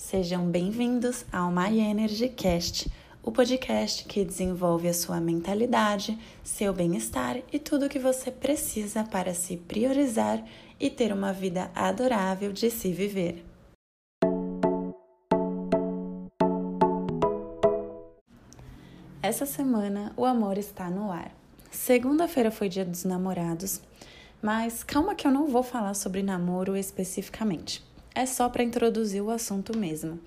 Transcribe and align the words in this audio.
Sejam 0.00 0.50
bem-vindos 0.50 1.26
ao 1.30 1.52
My 1.52 1.78
Energy 1.78 2.30
Cast, 2.30 2.90
o 3.22 3.30
podcast 3.30 4.06
que 4.06 4.24
desenvolve 4.24 4.88
a 4.88 4.94
sua 4.94 5.20
mentalidade, 5.20 6.18
seu 6.42 6.72
bem-estar 6.72 7.36
e 7.52 7.58
tudo 7.58 7.84
o 7.84 7.88
que 7.88 7.98
você 7.98 8.30
precisa 8.30 9.04
para 9.04 9.34
se 9.34 9.58
priorizar 9.58 10.42
e 10.80 10.88
ter 10.88 11.12
uma 11.12 11.34
vida 11.34 11.70
adorável 11.74 12.50
de 12.50 12.70
se 12.70 12.90
viver. 12.90 13.44
Essa 19.22 19.44
semana 19.44 20.14
o 20.16 20.24
amor 20.24 20.56
está 20.56 20.88
no 20.88 21.12
ar. 21.12 21.30
Segunda-feira 21.70 22.50
foi 22.50 22.70
dia 22.70 22.86
dos 22.86 23.04
namorados, 23.04 23.82
mas 24.42 24.82
calma 24.82 25.14
que 25.14 25.26
eu 25.26 25.30
não 25.30 25.46
vou 25.46 25.62
falar 25.62 25.92
sobre 25.92 26.22
namoro 26.22 26.74
especificamente 26.74 27.89
é 28.14 28.26
só 28.26 28.48
para 28.48 28.62
introduzir 28.62 29.22
o 29.22 29.30
assunto 29.30 29.76
mesmo. 29.76 30.18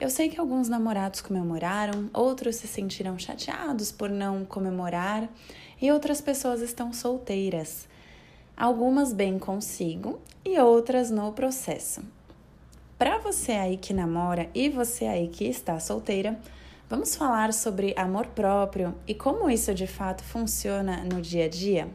Eu 0.00 0.08
sei 0.08 0.30
que 0.30 0.40
alguns 0.40 0.68
namorados 0.68 1.20
comemoraram, 1.20 2.08
outros 2.14 2.56
se 2.56 2.66
sentiram 2.66 3.18
chateados 3.18 3.92
por 3.92 4.08
não 4.08 4.44
comemorar 4.46 5.28
e 5.80 5.92
outras 5.92 6.20
pessoas 6.20 6.62
estão 6.62 6.92
solteiras. 6.92 7.86
Algumas 8.56 9.12
bem 9.12 9.38
consigo 9.38 10.18
e 10.44 10.58
outras 10.58 11.10
no 11.10 11.32
processo. 11.32 12.02
Para 12.98 13.18
você 13.18 13.52
aí 13.52 13.76
que 13.76 13.92
namora 13.92 14.48
e 14.54 14.68
você 14.68 15.06
aí 15.06 15.28
que 15.28 15.44
está 15.44 15.78
solteira, 15.78 16.38
vamos 16.88 17.14
falar 17.14 17.52
sobre 17.52 17.94
amor 17.96 18.26
próprio 18.28 18.94
e 19.06 19.14
como 19.14 19.50
isso 19.50 19.74
de 19.74 19.86
fato 19.86 20.22
funciona 20.24 21.04
no 21.04 21.20
dia 21.20 21.44
a 21.44 21.48
dia? 21.48 21.88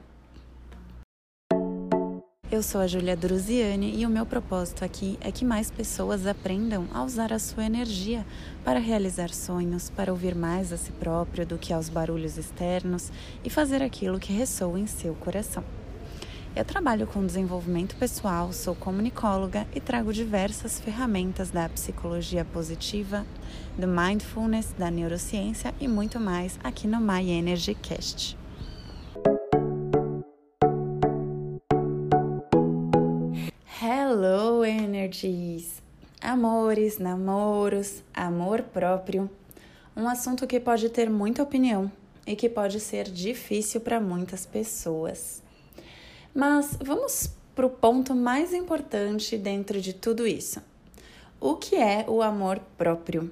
Eu 2.55 2.64
sou 2.64 2.80
a 2.80 2.88
Julia 2.88 3.18
Druziani 3.18 4.00
e 4.00 4.05
o 4.05 4.09
meu 4.09 4.26
propósito 4.26 4.86
aqui 4.86 5.18
é 5.20 5.30
que 5.30 5.44
mais 5.44 5.70
pessoas 5.70 6.26
aprendam 6.26 6.88
a 6.94 7.04
usar 7.04 7.34
a 7.34 7.38
sua 7.38 7.66
energia 7.66 8.26
para 8.63 8.80
realizar 8.80 9.30
sonhos, 9.32 9.90
para 9.90 10.09
ouvir 10.09 10.34
mais 10.34 10.71
a 10.71 10.77
si 10.77 10.90
próprio 10.94 11.46
do 11.46 11.57
que 11.57 11.74
aos 11.74 11.90
barulhos 11.90 12.38
externos 12.38 13.12
e 13.44 13.49
fazer 13.49 13.84
aquilo 13.84 14.21
que 14.21 14.32
ressoa 14.32 14.79
em 14.79 14.88
seu 14.88 15.13
coração. 15.16 15.66
Eu 16.55 16.63
trabalho 16.63 17.05
com 17.05 17.26
desenvolvimento 17.26 17.98
pessoal, 17.98 18.54
sou 18.54 18.74
comunicóloga 18.74 19.68
e 19.76 19.82
trago 19.82 20.13
diversas 20.13 20.79
ferramentas 20.79 21.51
da 21.51 21.68
psicologia 21.68 22.46
positiva, 22.46 23.26
do 23.77 23.85
mindfulness, 23.85 24.74
da 24.79 24.90
neurociência 24.90 25.76
e 25.77 25.90
muito 25.90 26.22
mais 26.22 26.57
aqui 26.63 26.88
no 26.88 27.01
My 27.01 27.29
Energy 27.29 27.76
Cast. 27.76 28.45
Energies! 35.05 35.84
Amores, 36.20 36.98
namoros, 36.98 38.03
amor 38.11 38.63
próprio. 38.63 39.29
Um 39.95 40.07
assunto 40.07 40.48
que 40.48 40.59
pode 40.59 40.89
ter 40.89 41.11
muita 41.11 41.43
opinião 41.43 41.91
e 42.25 42.35
que 42.35 42.49
pode 42.49 42.79
ser 42.79 43.11
difícil 43.11 43.81
para 43.81 44.01
muitas 44.01 44.48
pessoas. 44.48 45.43
Mas 46.33 46.76
vamos 46.81 47.29
para 47.53 47.67
o 47.67 47.70
ponto 47.70 48.15
mais 48.15 48.51
importante 48.51 49.37
dentro 49.37 49.79
de 49.79 49.93
tudo 49.93 50.26
isso. 50.26 50.59
O 51.39 51.55
que 51.55 51.76
é 51.76 52.03
o 52.07 52.23
amor 52.23 52.59
próprio? 52.76 53.31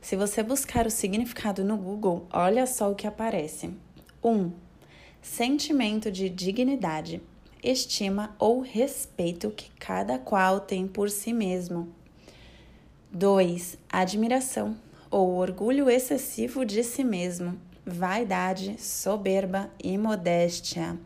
Se 0.00 0.14
você 0.14 0.40
buscar 0.40 0.86
o 0.86 0.90
significado 0.90 1.64
no 1.64 1.76
Google, 1.76 2.28
olha 2.32 2.64
só 2.64 2.92
o 2.92 2.94
que 2.94 3.08
aparece. 3.08 3.74
1. 4.22 4.30
Um, 4.30 4.52
sentimento 5.20 6.12
de 6.12 6.28
dignidade 6.28 7.20
estima 7.62 8.34
ou 8.38 8.60
respeito 8.60 9.50
que 9.50 9.70
cada 9.78 10.18
qual 10.18 10.60
tem 10.60 10.86
por 10.86 11.10
si 11.10 11.32
mesmo. 11.32 11.88
2. 13.10 13.78
Admiração 13.90 14.76
ou 15.10 15.36
orgulho 15.36 15.88
excessivo 15.88 16.64
de 16.64 16.84
si 16.84 17.02
mesmo, 17.02 17.58
vaidade, 17.84 18.80
soberba 18.80 19.70
e 19.82 19.96
modéstia. 19.96 20.98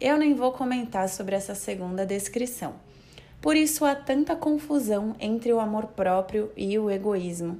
Eu 0.00 0.18
nem 0.18 0.34
vou 0.34 0.52
comentar 0.52 1.08
sobre 1.08 1.34
essa 1.34 1.54
segunda 1.54 2.04
descrição. 2.04 2.74
Por 3.40 3.56
isso 3.56 3.84
há 3.84 3.94
tanta 3.94 4.36
confusão 4.36 5.16
entre 5.18 5.52
o 5.52 5.58
amor 5.58 5.86
próprio 5.88 6.52
e 6.56 6.78
o 6.78 6.90
egoísmo. 6.90 7.58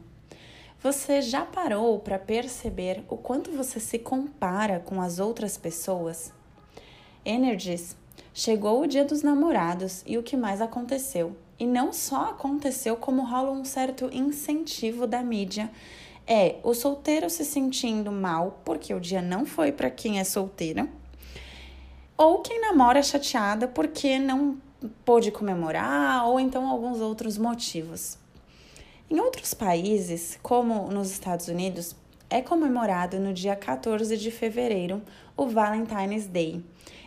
Você 0.82 1.22
já 1.22 1.46
parou 1.46 1.98
para 2.00 2.18
perceber 2.18 3.04
o 3.08 3.16
quanto 3.16 3.52
você 3.52 3.78
se 3.80 3.98
compara 3.98 4.80
com 4.80 5.00
as 5.00 5.18
outras 5.18 5.56
pessoas? 5.56 6.32
Energies 7.24 7.96
Chegou 8.34 8.80
o 8.80 8.86
dia 8.86 9.04
dos 9.04 9.22
namorados 9.22 10.02
e 10.06 10.16
o 10.16 10.22
que 10.22 10.38
mais 10.38 10.62
aconteceu? 10.62 11.36
E 11.58 11.66
não 11.66 11.92
só 11.92 12.30
aconteceu, 12.30 12.96
como 12.96 13.26
rola 13.26 13.50
um 13.50 13.64
certo 13.64 14.08
incentivo 14.10 15.06
da 15.06 15.22
mídia. 15.22 15.70
É 16.26 16.56
o 16.62 16.72
solteiro 16.72 17.28
se 17.28 17.44
sentindo 17.44 18.10
mal 18.10 18.60
porque 18.64 18.94
o 18.94 19.00
dia 19.00 19.20
não 19.20 19.44
foi 19.44 19.70
para 19.70 19.90
quem 19.90 20.18
é 20.18 20.24
solteira, 20.24 20.88
ou 22.16 22.38
quem 22.40 22.60
namora 22.60 23.02
chateada 23.02 23.68
porque 23.68 24.18
não 24.18 24.56
pôde 25.04 25.30
comemorar, 25.30 26.26
ou 26.26 26.40
então 26.40 26.68
alguns 26.68 27.00
outros 27.00 27.36
motivos. 27.36 28.16
Em 29.10 29.20
outros 29.20 29.52
países, 29.52 30.38
como 30.42 30.88
nos 30.90 31.10
Estados 31.10 31.48
Unidos, 31.48 31.94
é 32.30 32.40
comemorado 32.40 33.20
no 33.20 33.34
dia 33.34 33.54
14 33.54 34.16
de 34.16 34.30
fevereiro 34.30 35.02
o 35.36 35.46
Valentine's 35.48 36.26
Day. 36.26 36.64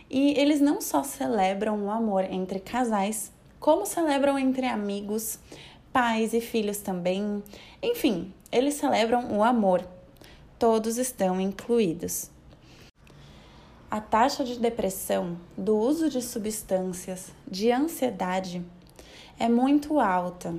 E 0.08 0.38
eles 0.38 0.60
não 0.60 0.80
só 0.80 1.02
celebram 1.02 1.84
o 1.84 1.90
amor 1.90 2.24
entre 2.24 2.60
casais, 2.60 3.32
como 3.58 3.84
celebram 3.84 4.38
entre 4.38 4.66
amigos, 4.66 5.38
pais 5.92 6.32
e 6.32 6.40
filhos 6.40 6.78
também. 6.78 7.42
Enfim, 7.82 8.32
eles 8.52 8.74
celebram 8.74 9.36
o 9.36 9.42
amor. 9.42 9.86
Todos 10.58 10.98
estão 10.98 11.40
incluídos. 11.40 12.30
A 13.90 14.00
taxa 14.00 14.44
de 14.44 14.58
depressão, 14.58 15.38
do 15.56 15.76
uso 15.76 16.10
de 16.10 16.20
substâncias, 16.20 17.32
de 17.46 17.70
ansiedade 17.70 18.62
é 19.38 19.48
muito 19.48 20.00
alta. 20.00 20.54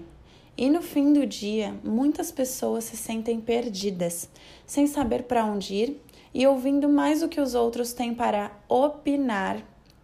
E 0.57 0.69
no 0.69 0.81
fim 0.81 1.13
do 1.13 1.25
dia, 1.25 1.75
muitas 1.83 2.31
pessoas 2.31 2.85
se 2.85 2.97
sentem 2.97 3.39
perdidas, 3.39 4.29
sem 4.65 4.87
saber 4.87 5.23
para 5.23 5.45
onde 5.45 5.75
ir 5.75 6.01
e 6.33 6.45
ouvindo 6.45 6.89
mais 6.89 7.23
o 7.23 7.29
que 7.29 7.41
os 7.41 7.55
outros 7.55 7.93
têm 7.93 8.13
para 8.13 8.51
opinar 8.67 9.63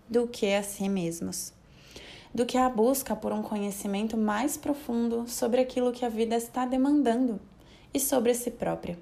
do 0.10 0.28
que 0.28 0.54
a 0.54 0.64
si 0.64 0.88
mesmos, 0.90 1.54
do 2.34 2.46
que 2.46 2.58
a 2.58 2.70
busca 2.70 3.16
por 3.16 3.32
um 3.32 3.42
conhecimento 3.42 4.18
mais 4.18 4.58
profundo 4.58 5.28
sobre 5.28 5.62
aquilo 5.62 5.92
que 5.92 6.06
a 6.06 6.10
vida 6.10 6.36
está 6.36 6.66
demandando 6.66 7.40
e 7.94 8.00
sobre 8.00 8.34
si 8.34 8.52
própria. 8.52 8.98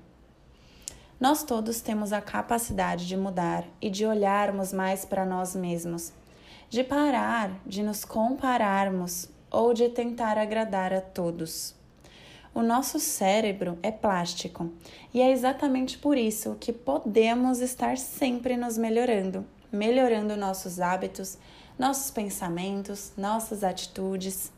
Nós 1.19 1.43
todos 1.43 1.81
temos 1.81 2.11
a 2.11 2.19
capacidade 2.19 3.07
de 3.07 3.15
mudar 3.15 3.63
e 3.79 3.89
de 3.89 4.05
olharmos 4.05 4.73
mais 4.73 5.05
para 5.05 5.25
nós 5.25 5.55
mesmos, 5.55 6.11
de 6.69 6.83
parar 6.83 7.61
de 7.65 7.83
nos 7.83 8.03
compararmos 8.03 9.29
ou 9.51 9.73
de 9.73 9.89
tentar 9.89 10.37
agradar 10.37 10.91
a 10.93 11.01
todos. 11.01 11.75
O 12.53 12.61
nosso 12.61 12.99
cérebro 12.99 13.79
é 13.81 13.91
plástico 13.91 14.69
e 15.13 15.21
é 15.21 15.31
exatamente 15.31 15.97
por 15.97 16.17
isso 16.17 16.57
que 16.59 16.73
podemos 16.73 17.61
estar 17.61 17.97
sempre 17.97 18.57
nos 18.57 18.77
melhorando, 18.77 19.45
melhorando 19.71 20.35
nossos 20.35 20.81
hábitos, 20.81 21.37
nossos 21.79 22.11
pensamentos, 22.11 23.13
nossas 23.15 23.63
atitudes. 23.63 24.51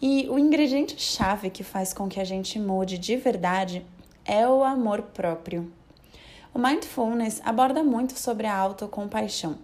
E 0.00 0.28
o 0.28 0.36
ingrediente 0.36 1.00
chave 1.00 1.50
que 1.50 1.62
faz 1.62 1.92
com 1.94 2.08
que 2.08 2.18
a 2.18 2.24
gente 2.24 2.58
mude 2.58 2.98
de 2.98 3.16
verdade 3.16 3.86
é 4.24 4.48
o 4.48 4.64
amor 4.64 5.02
próprio. 5.02 5.72
O 6.52 6.58
mindfulness 6.58 7.40
aborda 7.44 7.84
muito 7.84 8.18
sobre 8.18 8.48
a 8.48 8.56
autocompaixão, 8.56 9.56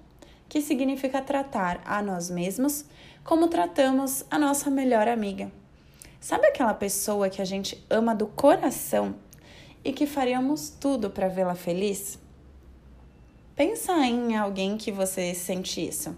que 0.49 0.63
significa 0.63 1.21
tratar 1.21 1.81
a 1.85 2.01
nós 2.01 2.31
mesmos 2.31 2.85
como 3.25 3.49
tratamos 3.49 4.25
a 4.31 4.39
nossa 4.39 4.71
melhor 4.71 5.09
amiga. 5.09 5.51
Sabe 6.21 6.49
aquela 6.49 6.75
pessoa 6.75 7.31
que 7.31 7.41
a 7.41 7.45
gente 7.45 7.83
ama 7.89 8.13
do 8.13 8.27
coração 8.27 9.15
e 9.85 9.93
que 9.93 10.05
faríamos 10.05 10.69
tudo 10.69 11.11
para 11.11 11.29
vê-la 11.29 11.55
feliz? 11.55 12.19
Pensa 13.55 13.93
em 14.05 14.37
alguém 14.37 14.77
que 14.77 14.91
você 14.91 15.33
sente 15.33 15.87
isso, 15.87 16.17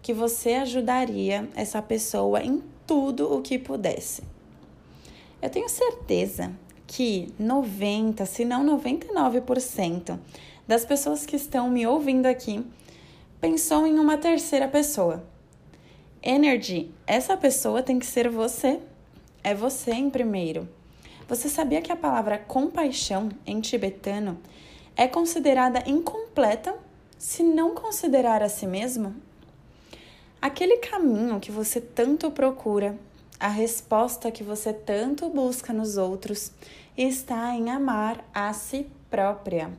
que 0.00 0.14
você 0.14 0.54
ajudaria 0.54 1.48
essa 1.56 1.82
pessoa 1.82 2.40
em 2.40 2.62
tudo 2.86 3.34
o 3.36 3.42
que 3.42 3.58
pudesse. 3.58 4.22
Eu 5.40 5.50
tenho 5.50 5.68
certeza 5.68 6.52
que 6.86 7.34
90, 7.36 8.24
se 8.26 8.44
não 8.44 8.64
99% 8.78 10.18
das 10.68 10.84
pessoas 10.84 11.26
que 11.26 11.34
estão 11.34 11.68
me 11.68 11.84
ouvindo 11.84 12.26
aqui 12.26 12.64
pensou 13.40 13.88
em 13.88 13.98
uma 13.98 14.16
terceira 14.16 14.68
pessoa. 14.68 15.24
Energy, 16.22 16.92
essa 17.08 17.36
pessoa 17.36 17.82
tem 17.82 17.98
que 17.98 18.06
ser 18.06 18.28
você 18.28 18.80
é 19.42 19.54
você 19.54 19.92
em 19.92 20.10
primeiro. 20.10 20.68
Você 21.28 21.48
sabia 21.48 21.80
que 21.80 21.92
a 21.92 21.96
palavra 21.96 22.38
compaixão 22.38 23.30
em 23.46 23.60
tibetano 23.60 24.38
é 24.96 25.08
considerada 25.08 25.82
incompleta 25.88 26.74
se 27.18 27.42
não 27.42 27.74
considerar 27.74 28.42
a 28.42 28.48
si 28.48 28.66
mesmo? 28.66 29.14
Aquele 30.40 30.78
caminho 30.78 31.38
que 31.38 31.52
você 31.52 31.80
tanto 31.80 32.30
procura, 32.30 32.98
a 33.38 33.48
resposta 33.48 34.30
que 34.30 34.42
você 34.42 34.72
tanto 34.72 35.28
busca 35.28 35.72
nos 35.72 35.96
outros 35.96 36.52
está 36.96 37.54
em 37.54 37.70
amar 37.70 38.24
a 38.34 38.52
si 38.52 38.88
própria. 39.08 39.70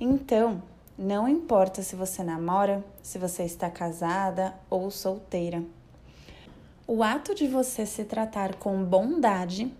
Então, 0.00 0.62
não 0.96 1.28
importa 1.28 1.82
se 1.82 1.96
você 1.96 2.22
namora, 2.22 2.84
se 3.02 3.18
você 3.18 3.42
está 3.44 3.68
casada 3.70 4.54
ou 4.70 4.90
solteira. 4.90 5.62
O 6.94 7.02
ato 7.02 7.34
de 7.34 7.46
você 7.48 7.86
se 7.86 8.04
tratar 8.04 8.56
com 8.56 8.84
bondade 8.84 9.72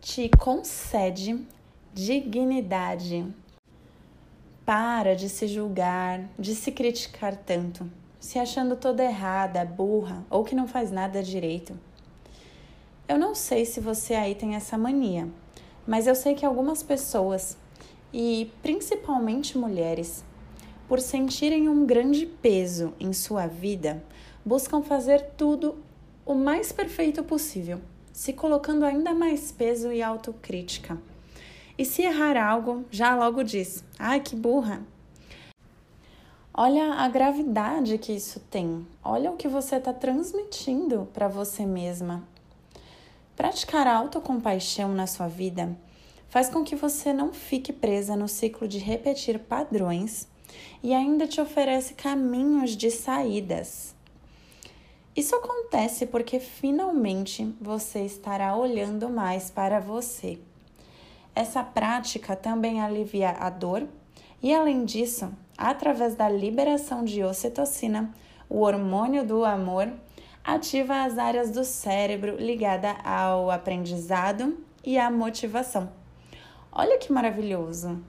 te 0.00 0.28
concede 0.28 1.46
dignidade. 1.94 3.24
Para 4.66 5.14
de 5.14 5.28
se 5.28 5.46
julgar, 5.46 6.28
de 6.36 6.56
se 6.56 6.72
criticar 6.72 7.36
tanto, 7.36 7.88
se 8.18 8.40
achando 8.40 8.74
toda 8.74 9.04
errada, 9.04 9.64
burra 9.64 10.24
ou 10.28 10.42
que 10.42 10.56
não 10.56 10.66
faz 10.66 10.90
nada 10.90 11.22
direito. 11.22 11.78
Eu 13.06 13.20
não 13.20 13.36
sei 13.36 13.64
se 13.64 13.78
você 13.78 14.14
aí 14.14 14.34
tem 14.34 14.56
essa 14.56 14.76
mania, 14.76 15.28
mas 15.86 16.08
eu 16.08 16.14
sei 16.16 16.34
que 16.34 16.44
algumas 16.44 16.82
pessoas, 16.82 17.56
e 18.12 18.50
principalmente 18.62 19.56
mulheres, 19.56 20.24
por 20.88 20.98
sentirem 20.98 21.68
um 21.68 21.86
grande 21.86 22.26
peso 22.26 22.94
em 22.98 23.12
sua 23.12 23.46
vida, 23.46 24.02
buscam 24.44 24.82
fazer 24.82 25.22
tudo 25.36 25.86
o 26.28 26.34
mais 26.34 26.70
perfeito 26.70 27.24
possível, 27.24 27.80
se 28.12 28.34
colocando 28.34 28.84
ainda 28.84 29.14
mais 29.14 29.50
peso 29.50 29.90
e 29.90 30.02
autocrítica. 30.02 31.00
E 31.78 31.86
se 31.86 32.02
errar 32.02 32.36
algo, 32.36 32.84
já 32.90 33.16
logo 33.16 33.42
diz: 33.42 33.82
ai, 33.98 34.20
que 34.20 34.36
burra! 34.36 34.82
Olha 36.52 36.92
a 36.94 37.08
gravidade 37.08 37.96
que 37.96 38.12
isso 38.12 38.40
tem, 38.50 38.86
olha 39.02 39.30
o 39.30 39.36
que 39.36 39.48
você 39.48 39.76
está 39.76 39.92
transmitindo 39.94 41.08
para 41.14 41.28
você 41.28 41.64
mesma. 41.64 42.22
Praticar 43.34 43.86
autocompaixão 43.86 44.92
na 44.92 45.06
sua 45.06 45.28
vida 45.28 45.74
faz 46.28 46.50
com 46.50 46.62
que 46.62 46.76
você 46.76 47.10
não 47.10 47.32
fique 47.32 47.72
presa 47.72 48.14
no 48.14 48.28
ciclo 48.28 48.68
de 48.68 48.78
repetir 48.78 49.38
padrões 49.38 50.28
e 50.82 50.92
ainda 50.92 51.26
te 51.26 51.40
oferece 51.40 51.94
caminhos 51.94 52.76
de 52.76 52.90
saídas. 52.90 53.96
Isso 55.16 55.34
acontece 55.34 56.06
porque 56.06 56.38
finalmente 56.38 57.54
você 57.60 58.00
estará 58.00 58.56
olhando 58.56 59.08
mais 59.08 59.50
para 59.50 59.80
você. 59.80 60.38
Essa 61.34 61.62
prática 61.62 62.34
também 62.34 62.80
alivia 62.80 63.30
a 63.30 63.50
dor 63.50 63.86
e, 64.42 64.54
além 64.54 64.84
disso, 64.84 65.30
através 65.56 66.14
da 66.14 66.28
liberação 66.28 67.04
de 67.04 67.22
ocitocina, 67.22 68.12
o 68.48 68.60
hormônio 68.60 69.24
do 69.24 69.44
amor, 69.44 69.92
ativa 70.44 71.02
as 71.02 71.18
áreas 71.18 71.50
do 71.50 71.64
cérebro 71.64 72.36
ligada 72.36 72.92
ao 73.04 73.50
aprendizado 73.50 74.56
e 74.84 74.98
à 74.98 75.10
motivação. 75.10 75.90
Olha 76.72 76.96
que 76.98 77.12
maravilhoso! 77.12 78.00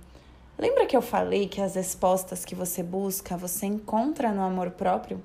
Lembra 0.58 0.86
que 0.86 0.96
eu 0.96 1.02
falei 1.02 1.48
que 1.48 1.62
as 1.62 1.76
respostas 1.76 2.46
que 2.46 2.54
você 2.54 2.84
busca 2.84 3.38
você 3.38 3.66
encontra 3.66 4.32
no 4.32 4.42
amor 4.42 4.72
próprio? 4.72 5.22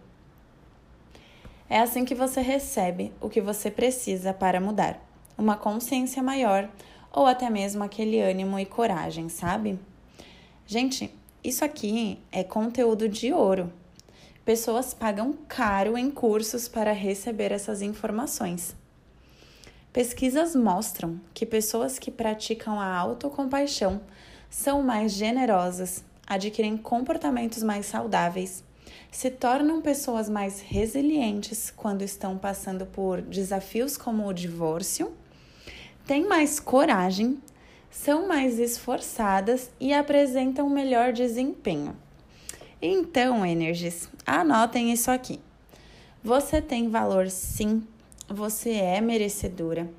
É 1.69 1.79
assim 1.81 2.05
que 2.05 2.15
você 2.15 2.41
recebe 2.41 3.13
o 3.21 3.29
que 3.29 3.41
você 3.41 3.71
precisa 3.71 4.35
para 4.35 4.61
mudar, 4.61 5.01
uma 5.37 5.57
consciência 5.57 6.23
maior 6.23 6.69
ou 7.11 7.27
até 7.27 7.49
mesmo 7.49 7.83
aquele 7.83 8.21
ânimo 8.21 8.59
e 8.59 8.67
coragem, 8.67 9.29
sabe? 9.29 9.79
Gente, 10.67 11.15
isso 11.43 11.65
aqui 11.65 12.19
é 12.33 12.43
conteúdo 12.43 13.09
de 13.09 13.33
ouro. 13.33 13.73
Pessoas 14.45 14.93
pagam 14.93 15.33
caro 15.49 15.97
em 15.97 16.11
cursos 16.11 16.69
para 16.69 16.93
receber 16.93 17.51
essas 17.51 17.81
informações. 17.81 18.77
Pesquisas 19.93 20.57
mostram 20.57 21.21
que 21.33 21.47
pessoas 21.47 21.99
que 21.99 22.11
praticam 22.11 22.81
a 22.81 22.95
autocompaixão 22.95 24.01
são 24.51 24.83
mais 24.83 25.13
generosas, 25.13 26.05
adquirem 26.27 26.77
comportamentos 26.77 27.63
mais 27.63 27.87
saudáveis, 27.87 28.65
se 29.11 29.31
tornam 29.31 29.81
pessoas 29.81 30.29
mais 30.29 30.61
resilientes 30.61 31.73
quando 31.75 32.03
estão 32.03 32.37
passando 32.37 32.87
por 32.87 33.21
desafios 33.23 33.97
como 33.97 34.27
o 34.27 34.33
divórcio, 34.33 35.13
têm 36.07 36.27
mais 36.27 36.59
coragem, 36.59 37.39
são 37.91 38.27
mais 38.27 38.59
esforçadas 38.59 39.71
e 39.79 39.93
apresentam 39.93 40.69
melhor 40.69 41.13
desempenho. 41.13 41.97
Então, 42.83 43.47
Energies, 43.47 44.09
anotem 44.27 44.93
isso 44.93 45.11
aqui. 45.11 45.41
Você 46.23 46.61
tem 46.61 46.89
valor 46.89 47.31
sim, 47.31 47.83
você 48.29 48.73
é 48.73 49.01
merecedora. 49.01 49.91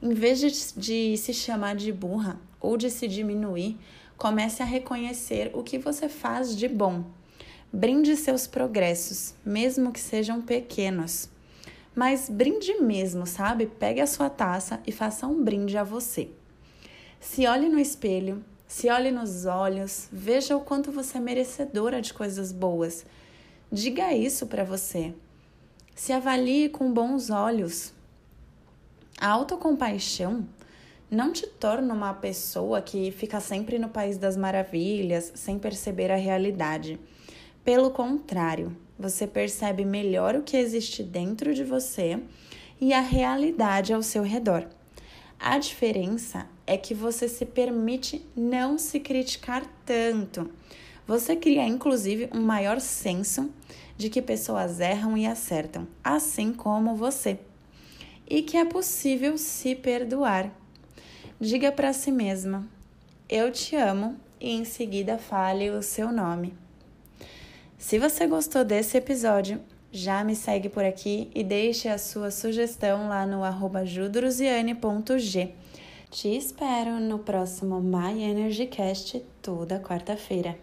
Em 0.00 0.14
vez 0.14 0.40
de, 0.40 0.80
de 0.80 1.16
se 1.16 1.32
chamar 1.32 1.74
de 1.76 1.92
burra, 1.92 2.40
ou 2.62 2.76
de 2.76 2.88
se 2.88 3.08
diminuir, 3.08 3.76
comece 4.16 4.62
a 4.62 4.66
reconhecer 4.66 5.50
o 5.52 5.62
que 5.62 5.78
você 5.78 6.08
faz 6.08 6.56
de 6.56 6.68
bom. 6.68 7.04
Brinde 7.74 8.16
seus 8.16 8.46
progressos, 8.46 9.34
mesmo 9.42 9.92
que 9.92 10.00
sejam 10.00 10.42
pequenos. 10.42 11.30
Mas 11.94 12.28
brinde 12.28 12.74
mesmo, 12.74 13.26
sabe? 13.26 13.66
Pegue 13.66 14.00
a 14.00 14.06
sua 14.06 14.28
taça 14.28 14.78
e 14.86 14.92
faça 14.92 15.26
um 15.26 15.42
brinde 15.42 15.78
a 15.78 15.82
você. 15.82 16.28
Se 17.18 17.46
olhe 17.46 17.70
no 17.70 17.78
espelho, 17.78 18.44
se 18.68 18.90
olhe 18.90 19.10
nos 19.10 19.46
olhos, 19.46 20.06
veja 20.12 20.54
o 20.54 20.60
quanto 20.60 20.92
você 20.92 21.16
é 21.16 21.20
merecedora 21.20 22.02
de 22.02 22.12
coisas 22.12 22.52
boas. 22.52 23.06
Diga 23.70 24.12
isso 24.12 24.46
para 24.46 24.64
você. 24.64 25.14
Se 25.94 26.12
avalie 26.12 26.68
com 26.68 26.92
bons 26.92 27.30
olhos. 27.30 27.94
A 29.18 29.28
autocompaixão 29.28 30.46
não 31.10 31.32
te 31.32 31.46
torna 31.46 31.94
uma 31.94 32.12
pessoa 32.12 32.82
que 32.82 33.10
fica 33.12 33.40
sempre 33.40 33.78
no 33.78 33.88
país 33.88 34.18
das 34.18 34.36
maravilhas, 34.36 35.32
sem 35.34 35.58
perceber 35.58 36.10
a 36.10 36.16
realidade. 36.16 36.98
Pelo 37.64 37.90
contrário, 37.90 38.76
você 38.98 39.26
percebe 39.26 39.84
melhor 39.84 40.34
o 40.34 40.42
que 40.42 40.56
existe 40.56 41.02
dentro 41.02 41.54
de 41.54 41.64
você 41.64 42.18
e 42.80 42.92
a 42.92 43.00
realidade 43.00 43.92
ao 43.92 44.02
seu 44.02 44.22
redor. 44.22 44.68
A 45.38 45.58
diferença 45.58 46.46
é 46.66 46.76
que 46.76 46.94
você 46.94 47.28
se 47.28 47.44
permite 47.44 48.24
não 48.36 48.78
se 48.78 49.00
criticar 49.00 49.64
tanto. 49.84 50.50
Você 51.06 51.36
cria, 51.36 51.66
inclusive, 51.66 52.28
um 52.32 52.40
maior 52.40 52.80
senso 52.80 53.50
de 53.96 54.08
que 54.08 54.22
pessoas 54.22 54.80
erram 54.80 55.16
e 55.16 55.26
acertam, 55.26 55.86
assim 56.02 56.52
como 56.52 56.94
você, 56.94 57.38
e 58.28 58.42
que 58.42 58.56
é 58.56 58.64
possível 58.64 59.36
se 59.36 59.74
perdoar 59.74 60.52
diga 61.42 61.72
para 61.72 61.92
si 61.92 62.12
mesma: 62.12 62.64
Eu 63.28 63.50
te 63.50 63.74
amo 63.74 64.16
e 64.40 64.50
em 64.50 64.64
seguida 64.64 65.18
fale 65.18 65.70
o 65.70 65.82
seu 65.82 66.12
nome. 66.12 66.54
Se 67.82 67.98
você 67.98 68.28
gostou 68.28 68.64
desse 68.64 68.96
episódio, 68.96 69.60
já 69.90 70.22
me 70.22 70.36
segue 70.36 70.68
por 70.68 70.84
aqui 70.84 71.28
e 71.34 71.42
deixe 71.42 71.88
a 71.88 71.98
sua 71.98 72.30
sugestão 72.30 73.08
lá 73.08 73.26
no 73.26 73.42
judruziane.g. 73.84 75.52
Te 76.08 76.28
espero 76.28 77.00
no 77.00 77.18
próximo 77.18 77.80
My 77.80 78.22
Energy 78.22 78.66
Cast 78.66 79.18
toda 79.42 79.80
quarta-feira. 79.80 80.56